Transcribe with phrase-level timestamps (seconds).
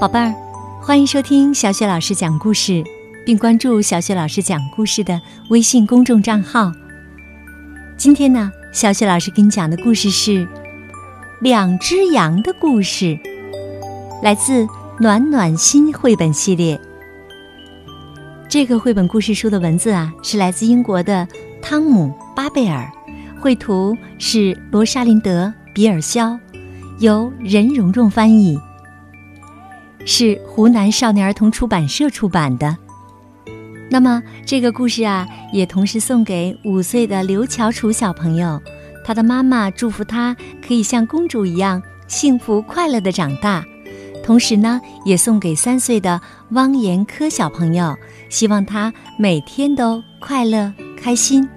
[0.00, 0.34] 宝贝儿，
[0.80, 2.82] 欢迎收听小雪老师讲故事，
[3.26, 6.72] 并关注小雪老师讲故事的微信公众账号。
[7.98, 10.46] 今天呢，小雪老师给你讲的故事是
[11.42, 13.04] 《两只羊的故事》，
[14.22, 14.66] 来自
[14.98, 16.80] 暖暖心绘本系列。
[18.48, 21.28] 这个绘本故事书的文字啊，是来自英国的
[21.60, 22.90] 汤姆·巴贝尔，
[23.38, 26.40] 绘图是罗莎琳德·比尔肖，
[27.00, 28.58] 由任蓉蓉翻译。
[30.06, 32.76] 是湖南少年儿童出版社出版的。
[33.90, 38.60] 那么这个故事啊，也同时送给五岁的刘乔楚小朋友，
[39.04, 40.36] 他的妈妈祝福他
[40.66, 43.64] 可以像公主一样幸福快乐的长大。
[44.22, 46.20] 同时呢，也送给三岁的
[46.50, 47.96] 汪延科小朋友，
[48.28, 51.48] 希望他每天都快乐开心。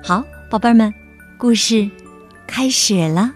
[0.00, 0.92] 好，宝贝儿们，
[1.36, 1.90] 故事
[2.46, 3.32] 开始了。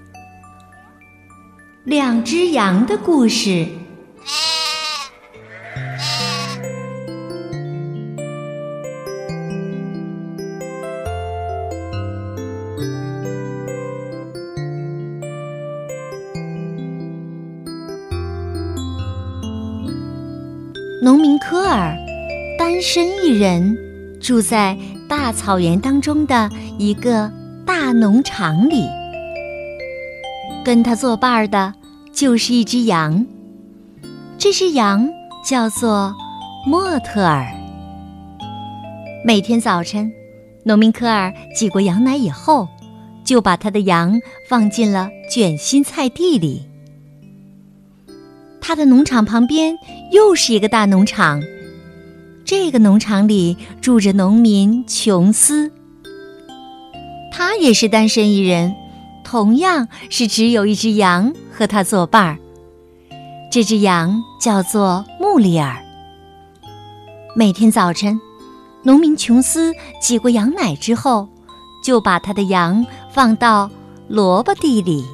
[1.83, 3.67] 两只羊的故事。
[21.07, 21.97] 农民科尔
[22.59, 23.79] 单身一人，
[24.21, 24.77] 住在
[25.09, 27.31] 大草原当中的一个
[27.65, 28.85] 大农场里。
[30.65, 31.73] 跟他作伴的，
[32.13, 33.25] 就是一只羊。
[34.37, 35.09] 这只羊
[35.49, 36.13] 叫做
[36.67, 37.47] 莫特尔。
[39.25, 40.11] 每天早晨，
[40.65, 42.67] 农民科尔挤过羊奶以后，
[43.25, 46.69] 就把他的羊放进了卷心菜地里。
[48.69, 49.79] 他的农场旁边
[50.11, 51.41] 又是一个大农场，
[52.45, 55.71] 这个农场里住着农民琼斯。
[57.31, 58.75] 他也是单身一人，
[59.23, 62.39] 同样是只有一只羊和他作伴儿。
[63.53, 65.77] 这只羊叫做穆里尔。
[67.37, 68.21] 每天早晨，
[68.83, 71.29] 农民琼斯挤过羊奶之后，
[71.85, 73.71] 就把他的羊放到
[74.09, 75.05] 萝卜地里。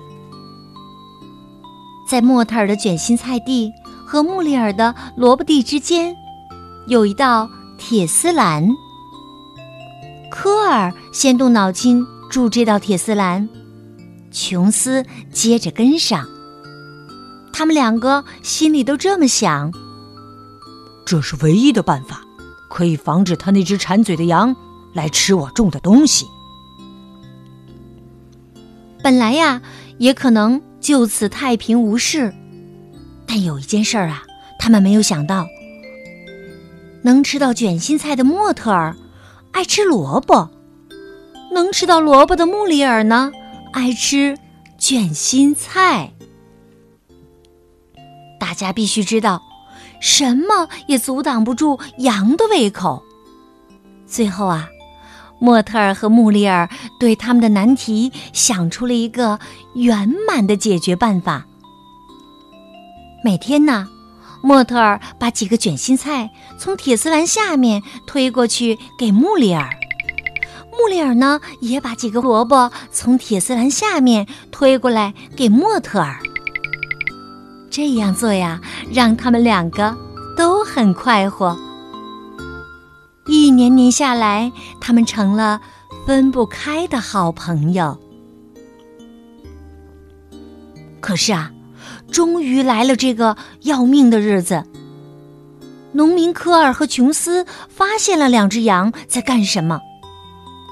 [2.13, 3.73] 在莫特尔的卷心菜地
[4.05, 6.15] 和穆里尔的萝卜地之间，
[6.87, 8.69] 有一道铁丝栏。
[10.31, 13.49] 科尔先动脑筋筑这道铁丝栏，
[14.31, 16.29] 琼斯接着跟上。
[17.51, 19.73] 他们两个心里都这么想：
[21.07, 22.21] 这是唯一的办法，
[22.69, 24.55] 可以防止他那只馋嘴的羊
[24.93, 26.27] 来吃我种的东西。
[29.03, 29.63] 本来呀，
[29.97, 30.61] 也可能。
[30.83, 32.35] 就此太平无事，
[33.25, 34.25] 但有一件事儿啊，
[34.59, 35.47] 他们没有想到：
[37.03, 38.97] 能吃到卷心菜的莫特尔
[39.53, 40.51] 爱吃萝卜，
[41.53, 43.31] 能吃到萝卜的穆里尔呢，
[43.73, 44.37] 爱吃
[44.77, 46.13] 卷心菜。
[48.41, 49.41] 大家必须知道，
[50.01, 53.03] 什么也阻挡不住羊的胃口。
[54.05, 54.69] 最后啊。
[55.43, 56.69] 莫特尔和穆里尔
[57.01, 59.41] 对他们的难题想出了一个
[59.75, 61.45] 圆满的解决办法。
[63.25, 63.89] 每天呢，
[64.41, 69.69] 莫特尔把几个卷心菜从铁丝栏下面推过去给穆里尔，
[70.79, 76.21] 穆里尔呢也把几个萝卜从铁丝栏下面推过来给莫特尔。
[77.69, 78.61] 这样做呀，
[78.93, 79.97] 让他们两个
[80.37, 81.59] 都很快活。
[83.35, 85.59] 一年年下来，他们成了
[86.07, 87.99] 分不开的好朋友。
[91.01, 91.51] 可是啊，
[92.11, 94.63] 终于来了这个要命的日子。
[95.93, 99.81] 农民科尔和琼斯发现了两只羊在干什么。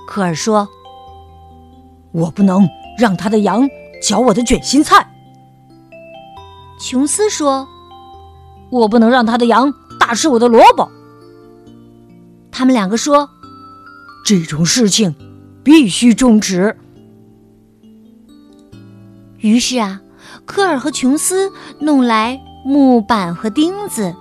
[0.06, 0.68] 科尔说
[2.12, 2.68] ：“我不能
[2.98, 3.66] 让他的羊
[4.02, 5.10] 嚼我的卷心菜。”
[6.78, 7.66] 琼斯说
[8.70, 10.86] ：“我不能让他的羊大吃我的萝卜。”
[12.60, 13.30] 他们两个说
[14.22, 15.14] ：“这种事情
[15.64, 16.76] 必须终止。”
[19.40, 20.02] 于是啊，
[20.44, 24.14] 科尔和琼斯弄来木板和钉子，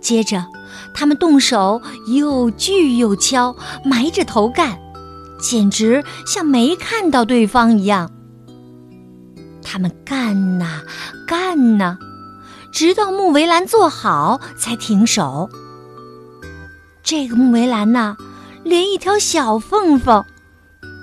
[0.00, 0.46] 接着
[0.94, 4.78] 他们动手又锯又敲，埋着头干，
[5.38, 8.10] 简直像没看到对方一样。
[9.62, 10.80] 他们干呐
[11.26, 11.98] 干呐，
[12.72, 15.50] 直到木围栏做好才停手。
[17.06, 18.16] 这个木围栏呐，
[18.64, 20.24] 连一条小缝缝，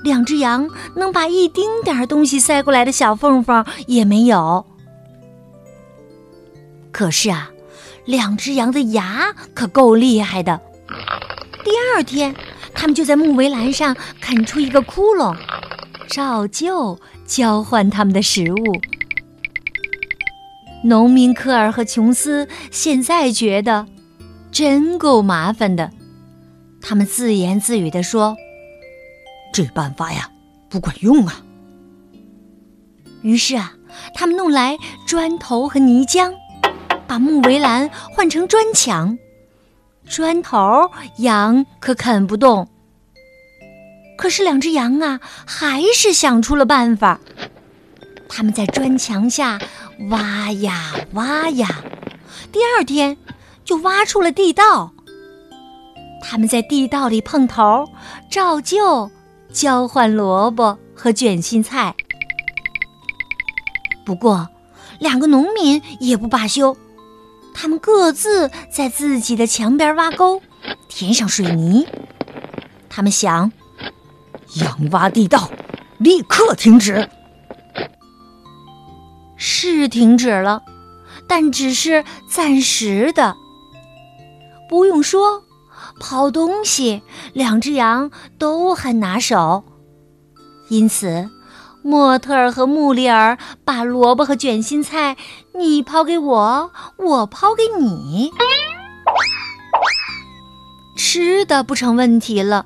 [0.03, 4.65] 两只羊能把一丁点儿东西塞过来的小缝缝也没有。
[6.91, 7.49] 可是啊，
[8.03, 10.59] 两只羊的牙可够厉害的。
[11.63, 12.35] 第二天，
[12.73, 15.33] 他们就在木围栏上啃出一个窟窿，
[16.09, 18.81] 照旧交换他们的食物。
[20.83, 23.87] 农民科尔和琼斯现在觉得
[24.53, 25.91] 真够麻烦的，
[26.79, 28.37] 他们自言自语地说
[29.51, 30.29] ：“这办法呀，
[30.69, 31.43] 不管用啊。”
[33.23, 33.73] 于是啊，
[34.13, 34.77] 他们弄来
[35.07, 36.31] 砖头和泥浆，
[37.07, 39.17] 把木围栏换成砖墙。
[40.07, 42.69] 砖头羊可啃不动，
[44.17, 47.19] 可是两只羊啊，还是想出了办法。
[48.29, 49.59] 他们在砖墙下
[50.09, 51.83] 挖呀挖呀，
[52.51, 53.17] 第二天
[53.63, 54.91] 就挖出了地道。
[56.21, 57.85] 他们在地道里碰头，
[58.29, 59.11] 照旧
[59.51, 61.93] 交换萝卜和卷心菜。
[64.05, 64.47] 不过，
[64.99, 66.75] 两个农民也不罢休，
[67.53, 70.41] 他们各自在自己的墙边挖沟，
[70.87, 71.85] 填上水泥。
[72.89, 73.51] 他们想，
[74.55, 75.51] 羊挖地道，
[75.97, 77.09] 立刻停止。
[79.35, 80.61] 是停止了，
[81.27, 83.35] 但只是暂时的。
[84.73, 85.43] 不用说，
[85.99, 88.09] 刨东西，两只羊
[88.39, 89.63] 都很拿手，
[90.67, 91.29] 因此。
[91.83, 95.15] 莫特尔和穆里尔把萝卜和卷心菜，
[95.53, 98.31] 你抛给我，我抛给你，
[100.97, 102.65] 吃的不成问题了。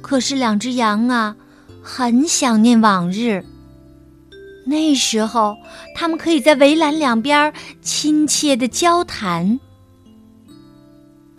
[0.00, 1.36] 可是两只羊啊，
[1.82, 3.44] 很想念往日。
[4.64, 5.54] 那时候，
[5.94, 7.52] 他们可以在围栏两边
[7.82, 9.60] 亲切的交谈。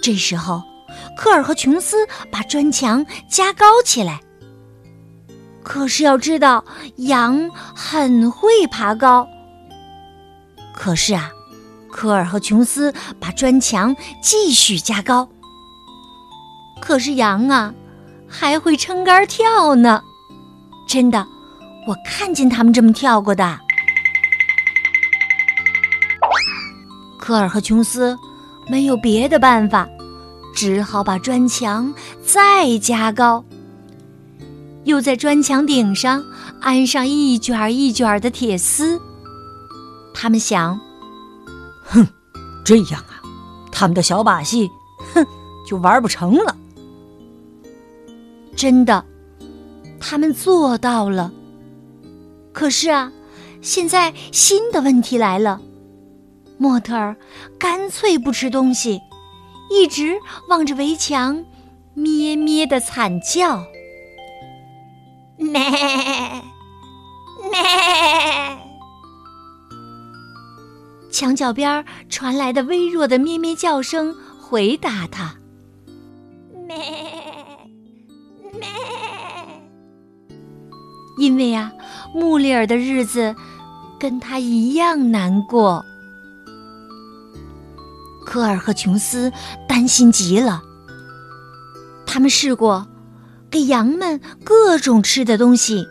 [0.05, 0.61] 这时候，
[1.17, 4.19] 科尔和琼斯把砖墙加高起来。
[5.63, 6.63] 可是要知道，
[6.97, 9.27] 羊很会爬高。
[10.75, 11.31] 可是啊，
[11.91, 15.27] 科尔和琼斯把砖墙继续加高。
[16.79, 17.73] 可是羊啊，
[18.29, 20.03] 还会撑杆跳呢。
[20.87, 21.25] 真的，
[21.87, 23.59] 我看见他们这么跳过的。
[27.17, 28.15] 科尔和琼斯
[28.67, 29.89] 没有别的办法，
[30.55, 31.93] 只好把砖墙
[32.25, 33.43] 再加高。
[34.85, 36.23] 又在砖墙顶上
[36.61, 38.99] 安上一卷一卷的铁丝。
[40.13, 40.79] 他们想
[41.83, 42.07] ：“哼，
[42.63, 43.21] 这样啊，
[43.71, 44.69] 他们的小把戏，
[45.13, 45.25] 哼，
[45.67, 46.55] 就玩不成了。”
[48.55, 49.03] 真的，
[49.99, 51.31] 他们做到了。
[52.53, 53.11] 可是啊，
[53.61, 55.59] 现在新的问题来了：
[56.57, 57.17] 莫特尔
[57.59, 59.01] 干脆不吃东西，
[59.69, 60.19] 一直
[60.49, 61.43] 望着围墙，
[61.93, 63.63] 咩咩的惨叫。
[65.37, 65.59] 咩
[67.51, 67.59] 咩！
[71.11, 75.35] 墙角边传来的微弱的咩咩叫声回答他：
[76.67, 76.77] 咩
[78.53, 78.67] 咩。
[81.17, 81.71] 因为啊，
[82.13, 83.35] 穆里尔的日子
[83.99, 85.83] 跟他一样难过。
[88.35, 89.31] 科尔和琼斯
[89.65, 90.61] 担心极了，
[92.05, 92.85] 他们试过。
[93.49, 95.87] 给羊们各种吃的东西，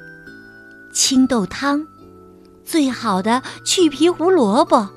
[0.92, 1.86] 青豆汤，
[2.62, 4.90] 最好的去皮胡萝卜，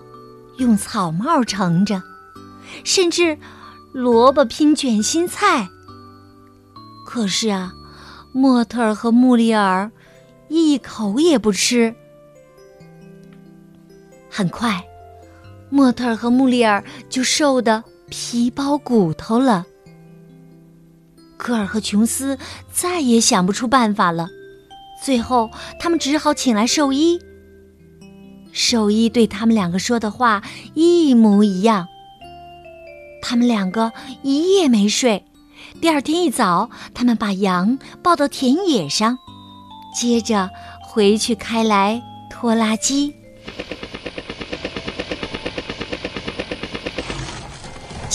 [0.58, 2.04] 用草帽盛着，
[2.84, 3.38] 甚至
[3.94, 5.70] 萝卜拼卷心菜。
[7.06, 7.72] 可是啊，
[8.34, 9.90] 莫特尔和穆里尔
[10.50, 11.96] 一口也不吃。
[14.30, 14.84] 很快，
[15.70, 19.66] 莫特尔和穆里尔就瘦得皮包骨头了。
[21.38, 22.38] 科尔和琼斯
[22.72, 24.28] 再也想不出办法了，
[25.04, 27.20] 最后他们只好请来兽医。
[28.52, 30.42] 兽医对他们两个说的话
[30.74, 31.88] 一模一样。
[33.22, 33.92] 他们两个
[34.24, 35.26] 一夜没睡，
[35.82, 39.18] 第二天一早，他们把羊抱到田野上，
[39.94, 40.50] 接着
[40.82, 43.14] 回去开来拖拉机。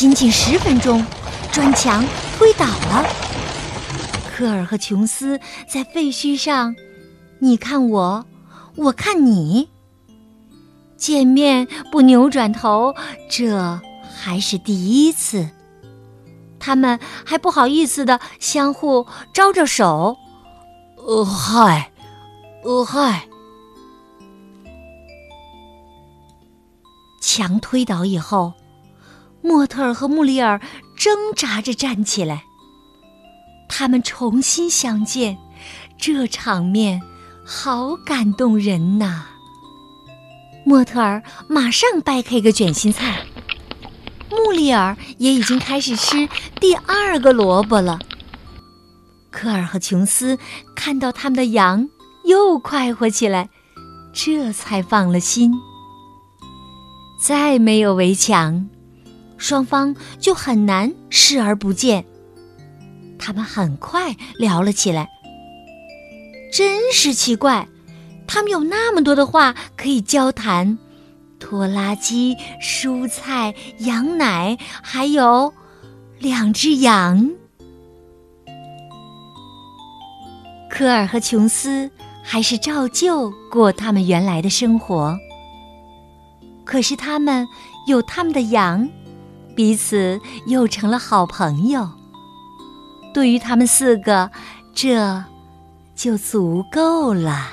[0.03, 1.07] 仅仅十分钟，
[1.53, 2.05] 砖墙。
[2.37, 3.07] 推倒了，
[4.35, 6.75] 科尔和琼斯在废墟上，
[7.39, 8.27] 你看我，
[8.75, 9.69] 我看你。
[10.97, 12.97] 见面不扭转头，
[13.31, 13.81] 这
[14.13, 15.49] 还是第一次。
[16.59, 20.17] 他们还不好意思的相互招招手。
[20.97, 21.93] 呃嗨，
[22.65, 23.29] 呃嗨。
[27.21, 28.53] 墙推倒以后。
[29.43, 30.61] 莫特尔和穆里尔
[30.97, 32.45] 挣扎着站起来。
[33.69, 35.39] 他们重新相见，
[35.99, 37.01] 这场面
[37.45, 39.27] 好感动人呐！
[40.65, 43.27] 莫特尔马上掰开一个卷心菜，
[44.31, 46.29] 穆里尔也已经开始吃
[46.61, 47.99] 第二个萝卜了。
[49.31, 50.39] 科尔和琼斯
[50.77, 51.89] 看到他们的羊
[52.25, 53.49] 又快活起来，
[54.13, 55.51] 这才放了心。
[57.19, 58.69] 再没有围墙，
[59.43, 62.05] 双方就很难视而不见。
[63.19, 65.09] 他们很快聊了起来。
[66.53, 67.67] 真是奇怪，
[68.29, 70.79] 他们有那么多的话可以交谈：
[71.41, 75.53] 拖拉机、蔬菜、羊奶，还有
[76.21, 77.29] 两只羊。
[80.71, 81.91] 科尔和琼斯
[82.23, 85.19] 还是照旧过他们原来的生活。
[86.65, 87.45] 可是他们
[87.89, 88.89] 有他们的羊，
[89.55, 91.89] 彼此又成了好朋友。
[93.15, 94.31] 对于他们四个，
[94.75, 95.25] 这
[95.95, 97.49] 就足够了。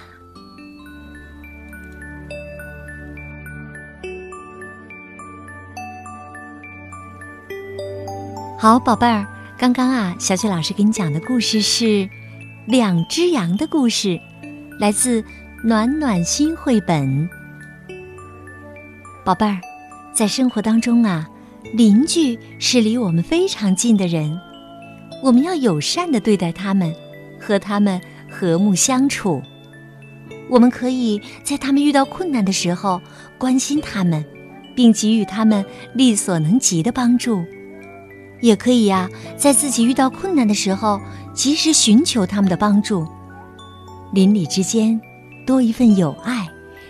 [8.58, 9.26] 好，宝贝儿，
[9.58, 11.86] 刚刚啊，小雪老师给你讲的故事是
[12.66, 14.10] 《两只羊的故事》，
[14.80, 15.24] 来自
[15.64, 17.30] 暖暖心绘本。
[19.24, 19.62] 宝贝儿，
[20.14, 21.26] 在生活当中啊，
[21.74, 24.40] 邻居是离我们非常近的人。
[25.22, 26.94] 我们要友善的对待他们，
[27.40, 28.00] 和他们
[28.30, 29.42] 和睦相处。
[30.50, 33.00] 我们可以在他们遇到困难的时候
[33.38, 34.26] 关心他们，
[34.76, 37.44] 并给予他们力所能及的帮助；
[38.42, 39.08] 也可以呀，
[39.38, 41.00] 在自己遇到困难的时候
[41.34, 43.06] 及时寻求他们的帮助。
[44.12, 45.00] 邻里之间
[45.46, 46.48] 多一份友爱，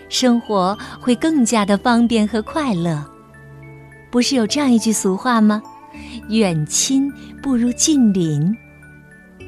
[0.08, 3.09] 生活会更加的方便和快乐。
[4.10, 5.62] 不是有这样一句俗话吗？
[6.28, 7.12] 远亲
[7.42, 8.56] 不如近邻，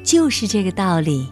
[0.03, 1.27] 就是这个道理。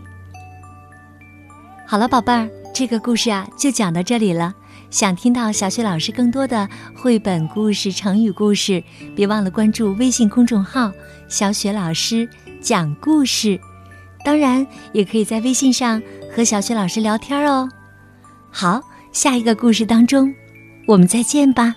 [1.85, 4.53] 好了，宝贝儿，这个故事啊就讲到这里了。
[4.89, 8.83] 想听到小雪老师更多的绘本故事、成语故事，
[9.15, 10.91] 别忘了关注微信公众号
[11.29, 12.27] “小雪老师
[12.61, 13.59] 讲故事”。
[14.23, 16.01] 当然，也可以在微信上
[16.35, 17.69] 和小雪老师聊天哦。
[18.50, 18.81] 好，
[19.13, 20.33] 下一个故事当中，
[20.88, 21.73] 我们再见吧。